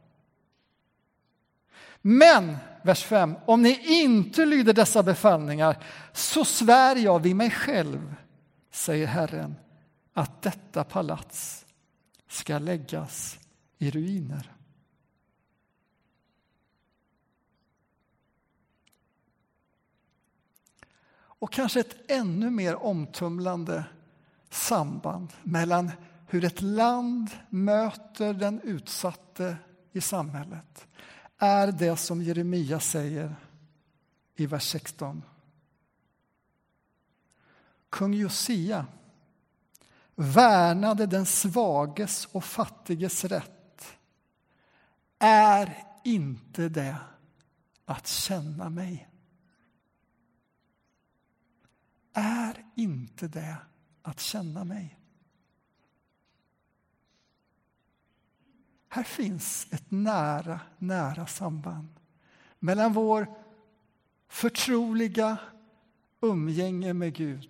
Men, 2.02 2.58
vers 2.82 3.04
5, 3.04 3.36
om 3.46 3.62
ni 3.62 4.02
inte 4.02 4.46
lyder 4.46 4.74
dessa 4.74 5.04
befallningar 5.04 5.78
så 6.14 6.46
svär 6.46 6.96
jag 6.96 7.20
vid 7.20 7.36
mig 7.36 7.52
själv, 7.52 8.16
säger 8.72 9.08
Herren, 9.08 9.56
att 10.14 10.42
detta 10.42 10.84
palats 10.84 11.66
ska 12.30 12.60
läggas 12.60 13.40
i 13.78 13.92
ruiner. 13.92 14.57
Och 21.40 21.52
kanske 21.52 21.80
ett 21.80 22.12
ännu 22.12 22.50
mer 22.50 22.76
omtumlande 22.76 23.86
samband 24.50 25.34
mellan 25.44 25.92
hur 26.28 26.44
ett 26.44 26.62
land 26.62 27.30
möter 27.50 28.34
den 28.34 28.62
utsatte 28.62 29.58
i 29.92 30.02
samhället 30.02 30.88
är 31.38 31.72
det 31.72 31.98
som 31.98 32.22
Jeremia 32.22 32.80
säger 32.80 33.36
i 34.36 34.46
vers 34.46 34.64
16. 34.64 35.24
Kung 37.90 38.14
Josia 38.14 38.86
värnade 40.16 41.06
den 41.06 41.26
svages 41.26 42.26
och 42.26 42.44
fattiges 42.44 43.26
rätt. 43.26 43.98
Är 45.20 45.84
inte 46.04 46.70
det 46.70 46.98
att 47.86 48.08
känna 48.08 48.70
mig? 48.70 49.10
Är 52.14 52.66
inte 53.24 53.40
det 53.40 53.58
att 54.02 54.20
känna 54.20 54.64
mig? 54.64 55.00
Här 58.90 59.04
finns 59.04 59.68
ett 59.72 59.92
nära, 59.92 60.60
nära 60.78 61.28
samband 61.28 61.88
mellan 62.60 62.94
vår 62.94 63.36
förtroliga 64.28 65.38
umgänge 66.22 66.94
med 66.94 67.14
Gud, 67.14 67.50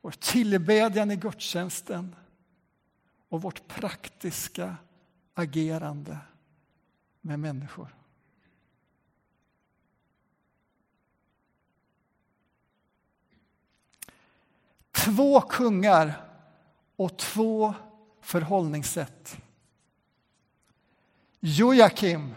vår 0.00 0.10
tillbedjan 0.10 1.10
i 1.10 1.16
gudstjänsten 1.16 2.16
och 3.28 3.42
vårt 3.42 3.68
praktiska 3.68 4.76
agerande 5.34 6.18
med 7.20 7.40
människor. 7.40 7.94
Två 15.06 15.40
kungar 15.40 16.14
och 16.96 17.18
två 17.18 17.74
förhållningssätt. 18.20 19.38
Jojakim, 21.40 22.34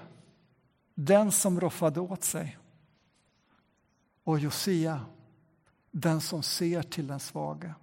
den 0.95 1.31
som 1.31 1.59
roffade 1.59 1.99
åt 1.99 2.23
sig. 2.23 2.57
Och 4.23 4.39
Josia, 4.39 5.05
den 5.91 6.21
som 6.21 6.43
ser 6.43 6.81
till 6.81 7.07
den 7.07 7.19
svage. 7.19 7.73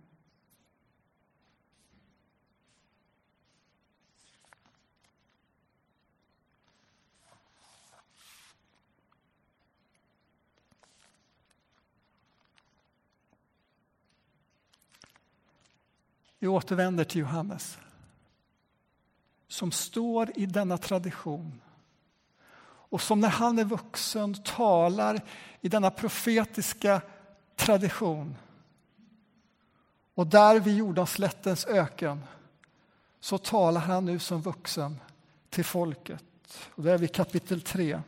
Vi 16.46 16.50
återvänder 16.50 17.04
till 17.04 17.20
Johannes 17.20 17.78
som 19.48 19.72
står 19.72 20.32
i 20.34 20.46
denna 20.46 20.78
tradition 20.78 21.60
och 22.64 23.00
som 23.02 23.20
när 23.20 23.28
han 23.28 23.58
är 23.58 23.64
vuxen 23.64 24.34
talar 24.34 25.20
i 25.60 25.68
denna 25.68 25.90
profetiska 25.90 27.00
tradition. 27.56 28.36
Och 30.14 30.26
där 30.26 30.60
vid 30.60 30.76
Jordanslättens 30.76 31.66
öken 31.66 32.24
så 33.20 33.38
talar 33.38 33.80
han 33.80 34.04
nu 34.04 34.18
som 34.18 34.42
vuxen 34.42 35.00
till 35.50 35.64
folket. 35.64 36.24
Och 36.74 36.82
det 36.82 36.92
är 36.92 36.98
vid 36.98 37.14
kapitel 37.14 37.60
3. 37.60 38.00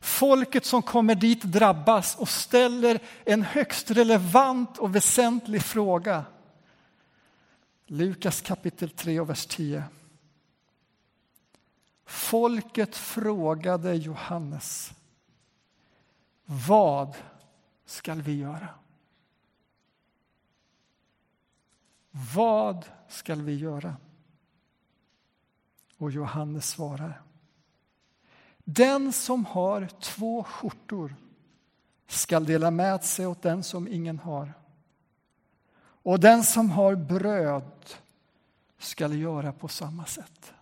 Folket 0.00 0.64
som 0.64 0.82
kommer 0.82 1.14
dit 1.14 1.42
drabbas 1.42 2.16
och 2.16 2.28
ställer 2.28 2.98
en 3.24 3.42
högst 3.42 3.90
relevant 3.90 4.78
och 4.78 4.96
väsentlig 4.96 5.62
fråga. 5.62 6.24
Lukas 7.94 8.40
kapitel 8.40 8.90
3 8.90 9.20
och 9.20 9.30
vers 9.30 9.46
10. 9.46 9.84
Folket 12.04 12.96
frågade 12.96 13.94
Johannes. 13.94 14.92
Vad 16.44 17.16
skall 17.84 18.22
vi 18.22 18.38
göra? 18.38 18.68
Vad 22.34 22.86
skall 23.08 23.42
vi 23.42 23.54
göra? 23.54 23.96
Och 25.96 26.10
Johannes 26.10 26.68
svarar. 26.68 27.22
Den 28.64 29.12
som 29.12 29.44
har 29.44 29.88
två 30.00 30.44
skjortor 30.44 31.14
skall 32.06 32.44
dela 32.44 32.70
med 32.70 33.04
sig 33.04 33.26
åt 33.26 33.42
den 33.42 33.62
som 33.62 33.88
ingen 33.88 34.18
har. 34.18 34.52
Och 36.04 36.20
den 36.20 36.44
som 36.44 36.70
har 36.70 36.94
bröd 36.94 37.94
skall 38.78 39.20
göra 39.20 39.52
på 39.52 39.68
samma 39.68 40.06
sätt. 40.06 40.52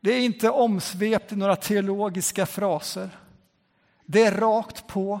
Det 0.00 0.10
är 0.10 0.20
inte 0.20 0.50
omsvept 0.50 1.32
i 1.32 1.36
några 1.36 1.56
teologiska 1.56 2.46
fraser. 2.46 3.18
Det 4.06 4.22
är 4.22 4.36
rakt 4.36 4.86
på, 4.86 5.20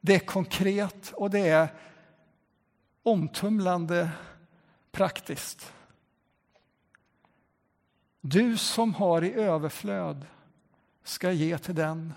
det 0.00 0.14
är 0.14 0.26
konkret 0.26 1.12
och 1.12 1.30
det 1.30 1.48
är 1.48 1.68
omtumlande 3.02 4.10
praktiskt. 4.92 5.72
Du 8.20 8.56
som 8.56 8.94
har 8.94 9.24
i 9.24 9.32
överflöd 9.32 10.26
ska 11.04 11.32
ge 11.32 11.58
till 11.58 11.74
den 11.74 12.12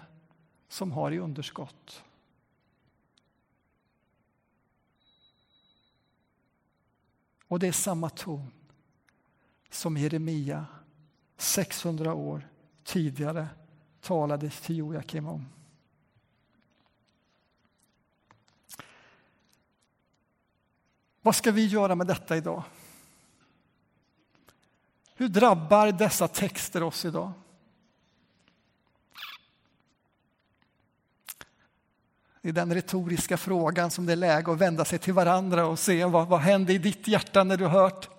som 0.69 0.91
har 0.91 1.11
i 1.11 1.19
underskott. 1.19 2.03
Och 7.49 7.59
det 7.59 7.67
är 7.67 7.71
samma 7.71 8.09
ton 8.09 8.51
som 9.69 9.97
Jeremia 9.97 10.65
600 11.37 12.13
år 12.13 12.47
tidigare 12.83 13.47
talade 14.01 14.49
till 14.49 14.77
Joakim 14.77 15.27
om. 15.27 15.45
Vad 21.21 21.35
ska 21.35 21.51
vi 21.51 21.65
göra 21.65 21.95
med 21.95 22.07
detta 22.07 22.37
idag? 22.37 22.63
Hur 25.15 25.27
drabbar 25.27 25.91
dessa 25.91 26.27
texter 26.27 26.83
oss 26.83 27.05
idag? 27.05 27.31
Det 32.41 32.49
är 32.49 32.53
den 32.53 32.73
retoriska 32.73 33.37
frågan 33.37 33.91
som 33.91 34.05
det 34.05 34.11
är 34.11 34.15
läge 34.15 34.51
att 34.51 34.57
vända 34.57 34.85
sig 34.85 34.99
till 34.99 35.13
varandra 35.13 35.65
och 35.65 35.79
se 35.79 36.05
vad, 36.05 36.27
vad 36.27 36.39
händer 36.39 36.73
i 36.73 36.77
ditt 36.77 37.07
hjärta 37.07 37.43
när 37.43 37.57
du 37.57 37.65
har 37.65 37.81
hört. 37.81 38.09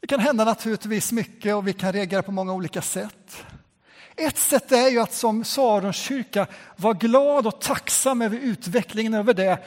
Det 0.00 0.06
kan 0.06 0.20
hända 0.20 0.44
naturligtvis 0.44 1.12
mycket 1.12 1.54
och 1.54 1.68
vi 1.68 1.72
kan 1.72 1.92
reagera 1.92 2.22
på 2.22 2.32
många 2.32 2.52
olika 2.52 2.82
sätt. 2.82 3.44
Ett 4.16 4.38
sätt 4.38 4.72
är 4.72 4.88
ju 4.88 5.00
att 5.00 5.12
som 5.12 5.44
Sarons 5.44 5.96
kyrka 5.96 6.46
vara 6.76 6.92
glad 6.92 7.46
och 7.46 7.60
tacksam 7.60 8.22
över 8.22 8.36
utvecklingen, 8.36 9.14
över 9.14 9.34
det 9.34 9.58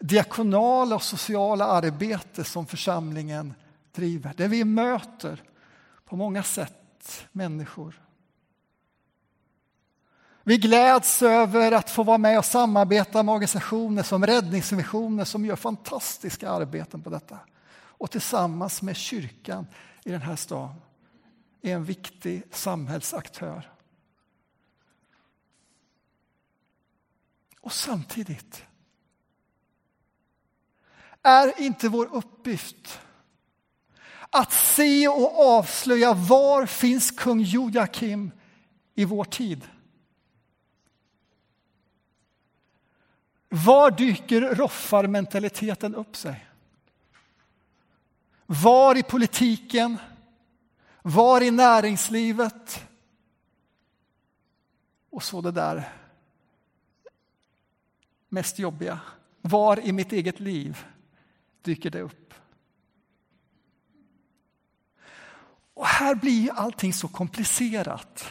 diakonala 0.00 0.94
och 0.94 1.02
sociala 1.02 1.64
arbete 1.64 2.44
som 2.44 2.66
församlingen 2.66 3.54
driver. 3.94 4.32
Där 4.36 4.48
vi 4.48 4.64
möter 4.64 5.42
på 6.04 6.16
många 6.16 6.42
sätt 6.42 7.26
människor 7.32 8.00
vi 10.44 10.56
gläds 10.56 11.22
över 11.22 11.72
att 11.72 11.90
få 11.90 12.02
vara 12.02 12.18
med 12.18 12.38
och 12.38 12.44
samarbeta 12.44 13.22
med 13.22 13.32
organisationer 13.32 14.02
som 14.02 14.26
Räddningsmissionen 14.26 15.26
som 15.26 15.44
gör 15.44 15.56
fantastiska 15.56 16.50
arbeten 16.50 17.02
på 17.02 17.10
detta. 17.10 17.38
Och 17.72 18.10
tillsammans 18.10 18.82
med 18.82 18.96
kyrkan 18.96 19.66
i 20.04 20.10
den 20.10 20.22
här 20.22 20.36
staden 20.36 20.80
är 21.62 21.74
en 21.74 21.84
viktig 21.84 22.42
samhällsaktör. 22.50 23.70
Och 27.60 27.72
samtidigt 27.72 28.64
är 31.22 31.60
inte 31.60 31.88
vår 31.88 32.06
uppgift 32.06 33.00
att 34.30 34.52
se 34.52 35.08
och 35.08 35.40
avslöja 35.40 36.14
var 36.14 36.66
finns 36.66 37.10
kung 37.10 37.40
Joakim 37.40 38.30
i 38.94 39.04
vår 39.04 39.24
tid. 39.24 39.68
Var 43.52 43.90
dyker 43.90 44.40
roffarmentaliteten 44.40 45.94
upp 45.94 46.16
sig? 46.16 46.46
Var 48.46 48.98
i 48.98 49.02
politiken? 49.02 49.96
Var 51.02 51.40
i 51.40 51.50
näringslivet? 51.50 52.86
Och 55.10 55.22
så 55.22 55.40
det 55.40 55.50
där 55.50 55.92
mest 58.28 58.58
jobbiga. 58.58 59.00
Var 59.40 59.80
i 59.80 59.92
mitt 59.92 60.12
eget 60.12 60.40
liv 60.40 60.86
dyker 61.62 61.90
det 61.90 62.00
upp? 62.00 62.34
Och 65.74 65.86
här 65.86 66.14
blir 66.14 66.52
allting 66.52 66.92
så 66.92 67.08
komplicerat. 67.08 68.24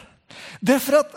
Därför 0.60 0.92
att 0.92 1.14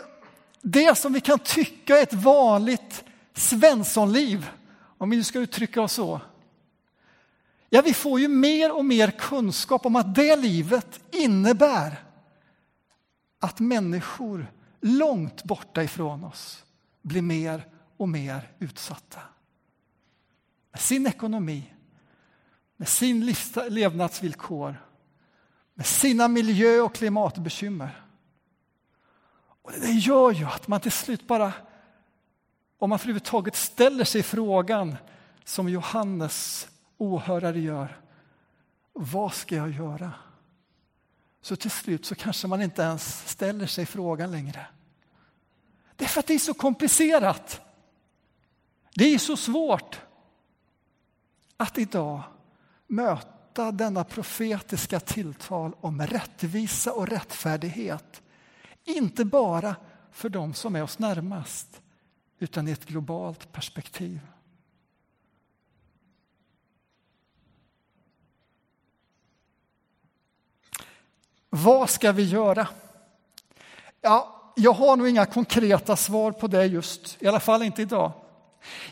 det 0.62 0.98
som 0.98 1.14
vi 1.14 1.22
kan 1.22 1.40
tycka 1.40 1.98
är 1.98 2.04
ett 2.04 2.14
vanligt 2.14 3.04
Svenssonliv, 3.34 4.50
om 4.98 5.10
vi 5.10 5.18
nu 5.18 5.24
ska 5.24 5.40
uttrycka 5.40 5.82
oss 5.82 5.94
så. 5.94 6.22
Ja, 7.70 7.82
vi 7.82 7.94
får 7.94 8.20
ju 8.20 8.28
mer 8.28 8.76
och 8.76 8.86
mer 8.86 9.12
kunskap 9.12 9.86
om 9.86 9.96
att 9.96 10.16
det 10.16 10.36
livet 10.36 11.00
innebär 11.12 12.04
att 13.40 13.60
människor 13.60 14.52
långt 14.82 15.44
borta 15.44 15.84
ifrån 15.84 16.24
oss 16.24 16.64
blir 17.02 17.22
mer 17.22 17.68
och 17.98 18.10
mer 18.10 18.52
utsatta. 18.60 19.20
Med 20.72 20.82
sin 20.82 21.08
ekonomi, 21.08 21.74
med 22.78 22.88
sin 22.88 23.36
levnadsvillkor, 23.70 24.76
med 25.74 25.86
sina 25.86 26.28
miljö 26.28 26.80
och 26.80 26.96
klimatbekymmer. 26.96 28.06
Och 29.62 29.72
det 29.82 29.92
gör 29.92 30.32
ju 30.32 30.46
att 30.46 30.68
man 30.68 30.80
till 30.80 30.92
slut 30.92 31.28
bara, 31.28 31.54
om 32.84 32.90
man 32.90 33.00
överhuvudtaget 33.00 33.56
ställer 33.56 34.04
sig 34.04 34.24
frågan 34.24 34.96
som 35.44 35.70
Johannes 35.70 36.68
åhörare 36.98 37.60
gör, 37.60 38.02
vad 38.94 39.34
ska 39.34 39.56
jag 39.56 39.72
göra? 39.72 40.12
Så 41.42 41.56
till 41.56 41.72
slut 41.72 42.06
så 42.06 42.16
kanske 42.16 42.48
man 42.48 42.62
inte 42.62 42.82
ens 42.82 43.30
ställer 43.30 43.68
sig 43.68 43.86
frågan 43.86 44.32
längre. 44.32 44.68
Det 45.96 46.04
är 46.04 46.10
för 46.10 46.20
att 46.20 46.28
det 46.28 46.34
är 46.34 46.40
så 46.40 46.54
komplicerat. 46.54 47.62
Det 48.96 49.06
är 49.06 49.18
så 49.18 49.38
svårt 49.38 50.02
att 51.58 51.78
idag 51.78 52.22
möta 52.88 53.72
denna 53.72 54.04
profetiska 54.04 55.00
tilltal 55.00 55.76
om 55.82 56.02
rättvisa 56.02 56.94
och 56.94 57.08
rättfärdighet. 57.08 58.22
Inte 58.84 59.26
bara 59.26 59.76
för 60.12 60.30
dem 60.30 60.54
som 60.54 60.76
är 60.76 60.84
oss 60.84 61.00
närmast, 61.00 61.83
utan 62.40 62.68
i 62.68 62.72
ett 62.72 62.86
globalt 62.86 63.52
perspektiv. 63.52 64.20
Vad 71.50 71.90
ska 71.90 72.12
vi 72.12 72.24
göra? 72.24 72.68
Ja, 74.02 74.52
jag 74.56 74.74
har 74.74 74.98
nog 74.98 75.08
inga 75.08 75.26
konkreta 75.26 75.96
svar 75.96 76.32
på 76.32 76.48
det 76.48 76.66
just, 76.66 77.22
i 77.22 77.28
alla 77.28 77.40
fall 77.40 77.64
inte 77.64 77.82
idag. 77.82 78.12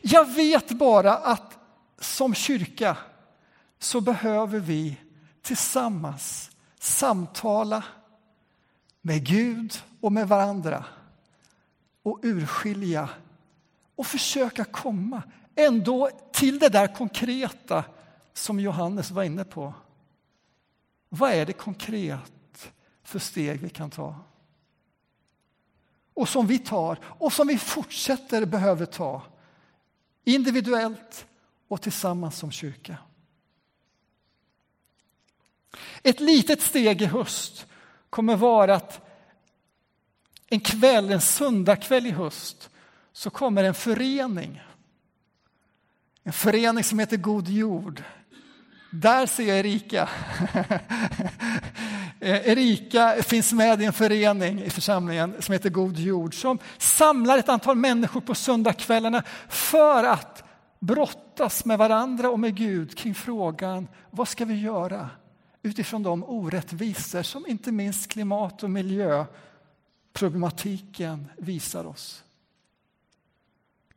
Jag 0.01 0.33
vet 0.33 0.71
bara 0.71 1.17
att 1.17 1.57
som 1.99 2.33
kyrka 2.33 2.97
så 3.79 4.01
behöver 4.01 4.59
vi 4.59 4.97
tillsammans 5.41 6.51
samtala 6.79 7.83
med 9.01 9.25
Gud 9.25 9.83
och 10.01 10.11
med 10.11 10.27
varandra 10.27 10.85
och 12.03 12.19
urskilja 12.23 13.09
och 14.01 14.07
försöka 14.07 14.65
komma 14.65 15.23
ändå 15.55 16.09
till 16.31 16.59
det 16.59 16.69
där 16.69 16.95
konkreta 16.95 17.83
som 18.33 18.59
Johannes 18.59 19.11
var 19.11 19.23
inne 19.23 19.43
på. 19.43 19.73
Vad 21.09 21.31
är 21.31 21.45
det 21.45 21.53
konkret 21.53 22.71
för 23.03 23.19
steg 23.19 23.61
vi 23.61 23.69
kan 23.69 23.89
ta? 23.89 24.15
Och 26.13 26.29
som 26.29 26.47
vi 26.47 26.59
tar 26.59 26.99
och 27.03 27.33
som 27.33 27.47
vi 27.47 27.57
fortsätter 27.57 28.45
behöver 28.45 28.85
ta 28.85 29.21
individuellt 30.23 31.25
och 31.67 31.81
tillsammans 31.81 32.37
som 32.37 32.51
kyrka. 32.51 32.97
Ett 36.03 36.19
litet 36.19 36.61
steg 36.61 37.01
i 37.01 37.05
höst 37.05 37.67
kommer 38.09 38.35
vara 38.35 38.75
att 38.75 39.01
en 40.47 40.59
kväll, 40.59 41.11
en 41.11 41.21
söndagkväll 41.21 42.07
i 42.07 42.11
höst, 42.11 42.70
så 43.13 43.29
kommer 43.29 43.63
en 43.63 43.73
förening. 43.73 44.61
En 46.23 46.33
förening 46.33 46.83
som 46.83 46.99
heter 46.99 47.17
God 47.17 47.47
jord. 47.47 48.03
Där 48.91 49.25
ser 49.25 49.43
jag 49.43 49.59
Erika. 49.59 50.09
Erika 52.19 53.23
finns 53.23 53.53
med 53.53 53.81
i 53.81 53.85
en 53.85 53.93
förening 53.93 54.61
i 54.61 54.69
församlingen 54.69 55.41
som 55.41 55.53
heter 55.53 55.69
God 55.69 55.97
jord 55.97 56.41
som 56.41 56.59
samlar 56.77 57.37
ett 57.37 57.49
antal 57.49 57.75
människor 57.75 58.21
på 58.21 58.35
söndagskvällarna 58.35 59.23
för 59.49 60.03
att 60.03 60.43
brottas 60.79 61.65
med 61.65 61.77
varandra 61.77 62.29
och 62.29 62.39
med 62.39 62.55
Gud 62.55 62.97
kring 62.97 63.15
frågan 63.15 63.87
vad 64.09 64.27
ska 64.27 64.45
vi 64.45 64.61
göra 64.61 65.09
utifrån 65.63 66.03
de 66.03 66.23
orättvisor 66.23 67.23
som 67.23 67.47
inte 67.47 67.71
minst 67.71 68.11
klimat 68.11 68.63
och 68.63 68.69
miljöproblematiken 68.69 71.27
visar 71.37 71.85
oss. 71.85 72.23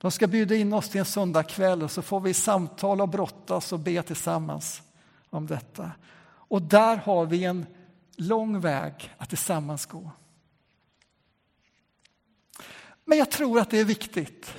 De 0.04 0.10
ska 0.10 0.26
bjuda 0.26 0.54
in 0.54 0.72
oss 0.72 0.88
till 0.88 0.98
en 0.98 1.04
söndagkväll 1.04 1.82
och 1.82 1.90
så 1.90 2.02
får 2.02 2.20
vi 2.20 2.34
samtala 2.34 3.02
och 3.02 3.08
brottas 3.08 3.72
och 3.72 3.78
be 3.78 4.02
tillsammans 4.02 4.82
om 5.30 5.46
detta. 5.46 5.92
Och 6.24 6.62
där 6.62 6.96
har 6.96 7.26
vi 7.26 7.44
en 7.44 7.66
lång 8.16 8.60
väg 8.60 9.14
att 9.18 9.28
tillsammans 9.28 9.86
gå. 9.86 10.10
Men 13.04 13.18
jag 13.18 13.30
tror 13.30 13.60
att 13.60 13.70
det 13.70 13.78
är 13.78 13.84
viktigt 13.84 14.54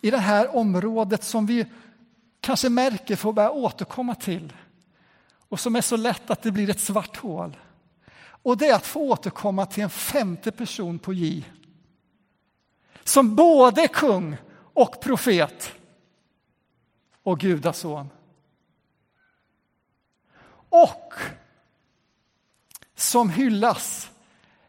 i 0.00 0.10
det 0.10 0.18
här 0.18 0.56
området 0.56 1.24
som 1.24 1.46
vi 1.46 1.66
kanske 2.40 2.68
märker 2.68 3.16
får 3.16 3.32
börja 3.32 3.50
återkomma 3.50 4.14
till 4.14 4.52
och 5.48 5.60
som 5.60 5.76
är 5.76 5.80
så 5.80 5.96
lätt 5.96 6.30
att 6.30 6.42
det 6.42 6.52
blir 6.52 6.70
ett 6.70 6.80
svart 6.80 7.16
hål. 7.16 7.56
Och 8.20 8.56
det 8.56 8.68
är 8.68 8.74
att 8.74 8.86
få 8.86 9.00
återkomma 9.00 9.66
till 9.66 9.82
en 9.82 9.90
femte 9.90 10.52
person 10.52 10.98
på 10.98 11.12
J. 11.12 11.44
Som 13.04 13.36
både 13.36 13.82
är 13.82 13.88
kung 13.88 14.36
och 14.80 15.00
profet 15.00 15.72
och 17.22 17.40
gudason. 17.40 18.10
Och 20.68 21.14
som 22.94 23.30
hyllas 23.30 24.10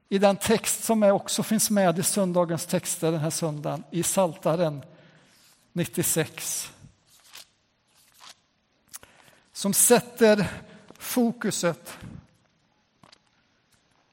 i 0.09 0.17
den 0.17 0.35
text 0.35 0.83
som 0.83 1.03
också 1.03 1.43
finns 1.43 1.69
med 1.69 1.99
i 1.99 2.03
söndagens 2.03 2.65
texter 2.65 3.11
den 3.11 3.19
här 3.19 3.29
söndagen, 3.29 3.83
i 3.91 4.03
Saltaren 4.03 4.83
96. 5.73 6.71
Som 9.53 9.73
sätter 9.73 10.47
fokuset 10.97 11.97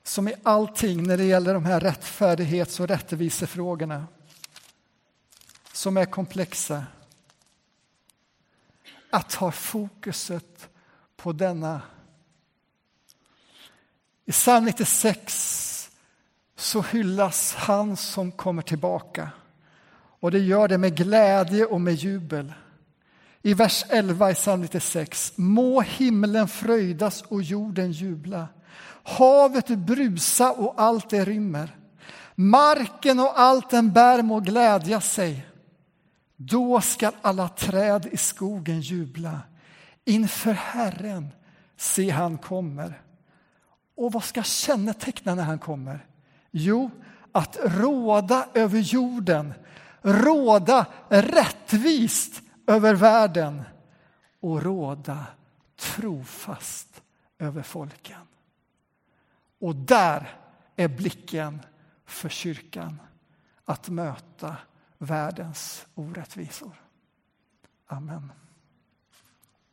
som 0.02 0.28
i 0.28 0.34
allting 0.42 1.02
när 1.02 1.16
det 1.16 1.24
gäller 1.24 1.54
de 1.54 1.64
här 1.64 1.80
rättfärdighets 1.80 2.80
och 2.80 2.88
rättvisefrågorna 2.88 4.06
som 5.78 5.96
är 5.96 6.04
komplexa. 6.04 6.84
Att 9.10 9.34
ha 9.34 9.52
fokuset 9.52 10.68
på 11.16 11.32
denna. 11.32 11.80
I 14.24 14.32
psalm 14.32 14.64
96 14.64 15.90
så 16.56 16.82
hyllas 16.82 17.54
han 17.54 17.96
som 17.96 18.32
kommer 18.32 18.62
tillbaka 18.62 19.30
och 20.20 20.30
det 20.30 20.38
gör 20.38 20.68
det 20.68 20.78
med 20.78 20.96
glädje 20.96 21.64
och 21.64 21.80
med 21.80 21.94
jubel. 21.94 22.52
I 23.42 23.54
vers 23.54 23.84
11 23.88 24.30
i 24.30 24.34
psalm 24.34 24.60
96. 24.60 25.32
Må 25.36 25.80
himlen 25.80 26.48
fröjdas 26.48 27.22
och 27.22 27.42
jorden 27.42 27.92
jubla. 27.92 28.48
Havet 29.02 29.68
brusa 29.68 30.52
och 30.52 30.74
allt 30.76 31.10
det 31.10 31.24
rymmer. 31.24 31.76
Marken 32.34 33.20
och 33.20 33.40
allt 33.40 33.70
den 33.70 33.92
bär 33.92 34.22
må 34.22 34.40
glädja 34.40 35.00
sig. 35.00 35.47
Då 36.40 36.80
skall 36.80 37.12
alla 37.22 37.48
träd 37.48 38.06
i 38.06 38.16
skogen 38.16 38.80
jubla. 38.80 39.40
Inför 40.04 40.52
Herren, 40.52 41.28
se 41.76 42.10
han 42.10 42.38
kommer. 42.38 43.02
Och 43.96 44.12
vad 44.12 44.24
ska 44.24 44.42
känneteckna 44.42 45.34
när 45.34 45.42
han 45.42 45.58
kommer? 45.58 46.06
Jo, 46.50 46.90
att 47.32 47.58
råda 47.64 48.48
över 48.54 48.78
jorden, 48.78 49.54
råda 50.02 50.86
rättvist 51.08 52.42
över 52.66 52.94
världen 52.94 53.62
och 54.40 54.62
råda 54.62 55.26
trofast 55.76 57.02
över 57.38 57.62
folken. 57.62 58.20
Och 59.60 59.76
där 59.76 60.36
är 60.76 60.88
blicken 60.88 61.60
för 62.06 62.28
kyrkan 62.28 63.00
att 63.64 63.88
möta 63.88 64.56
världens 64.98 65.86
orättvisor. 65.94 66.76
Amen. 67.86 68.32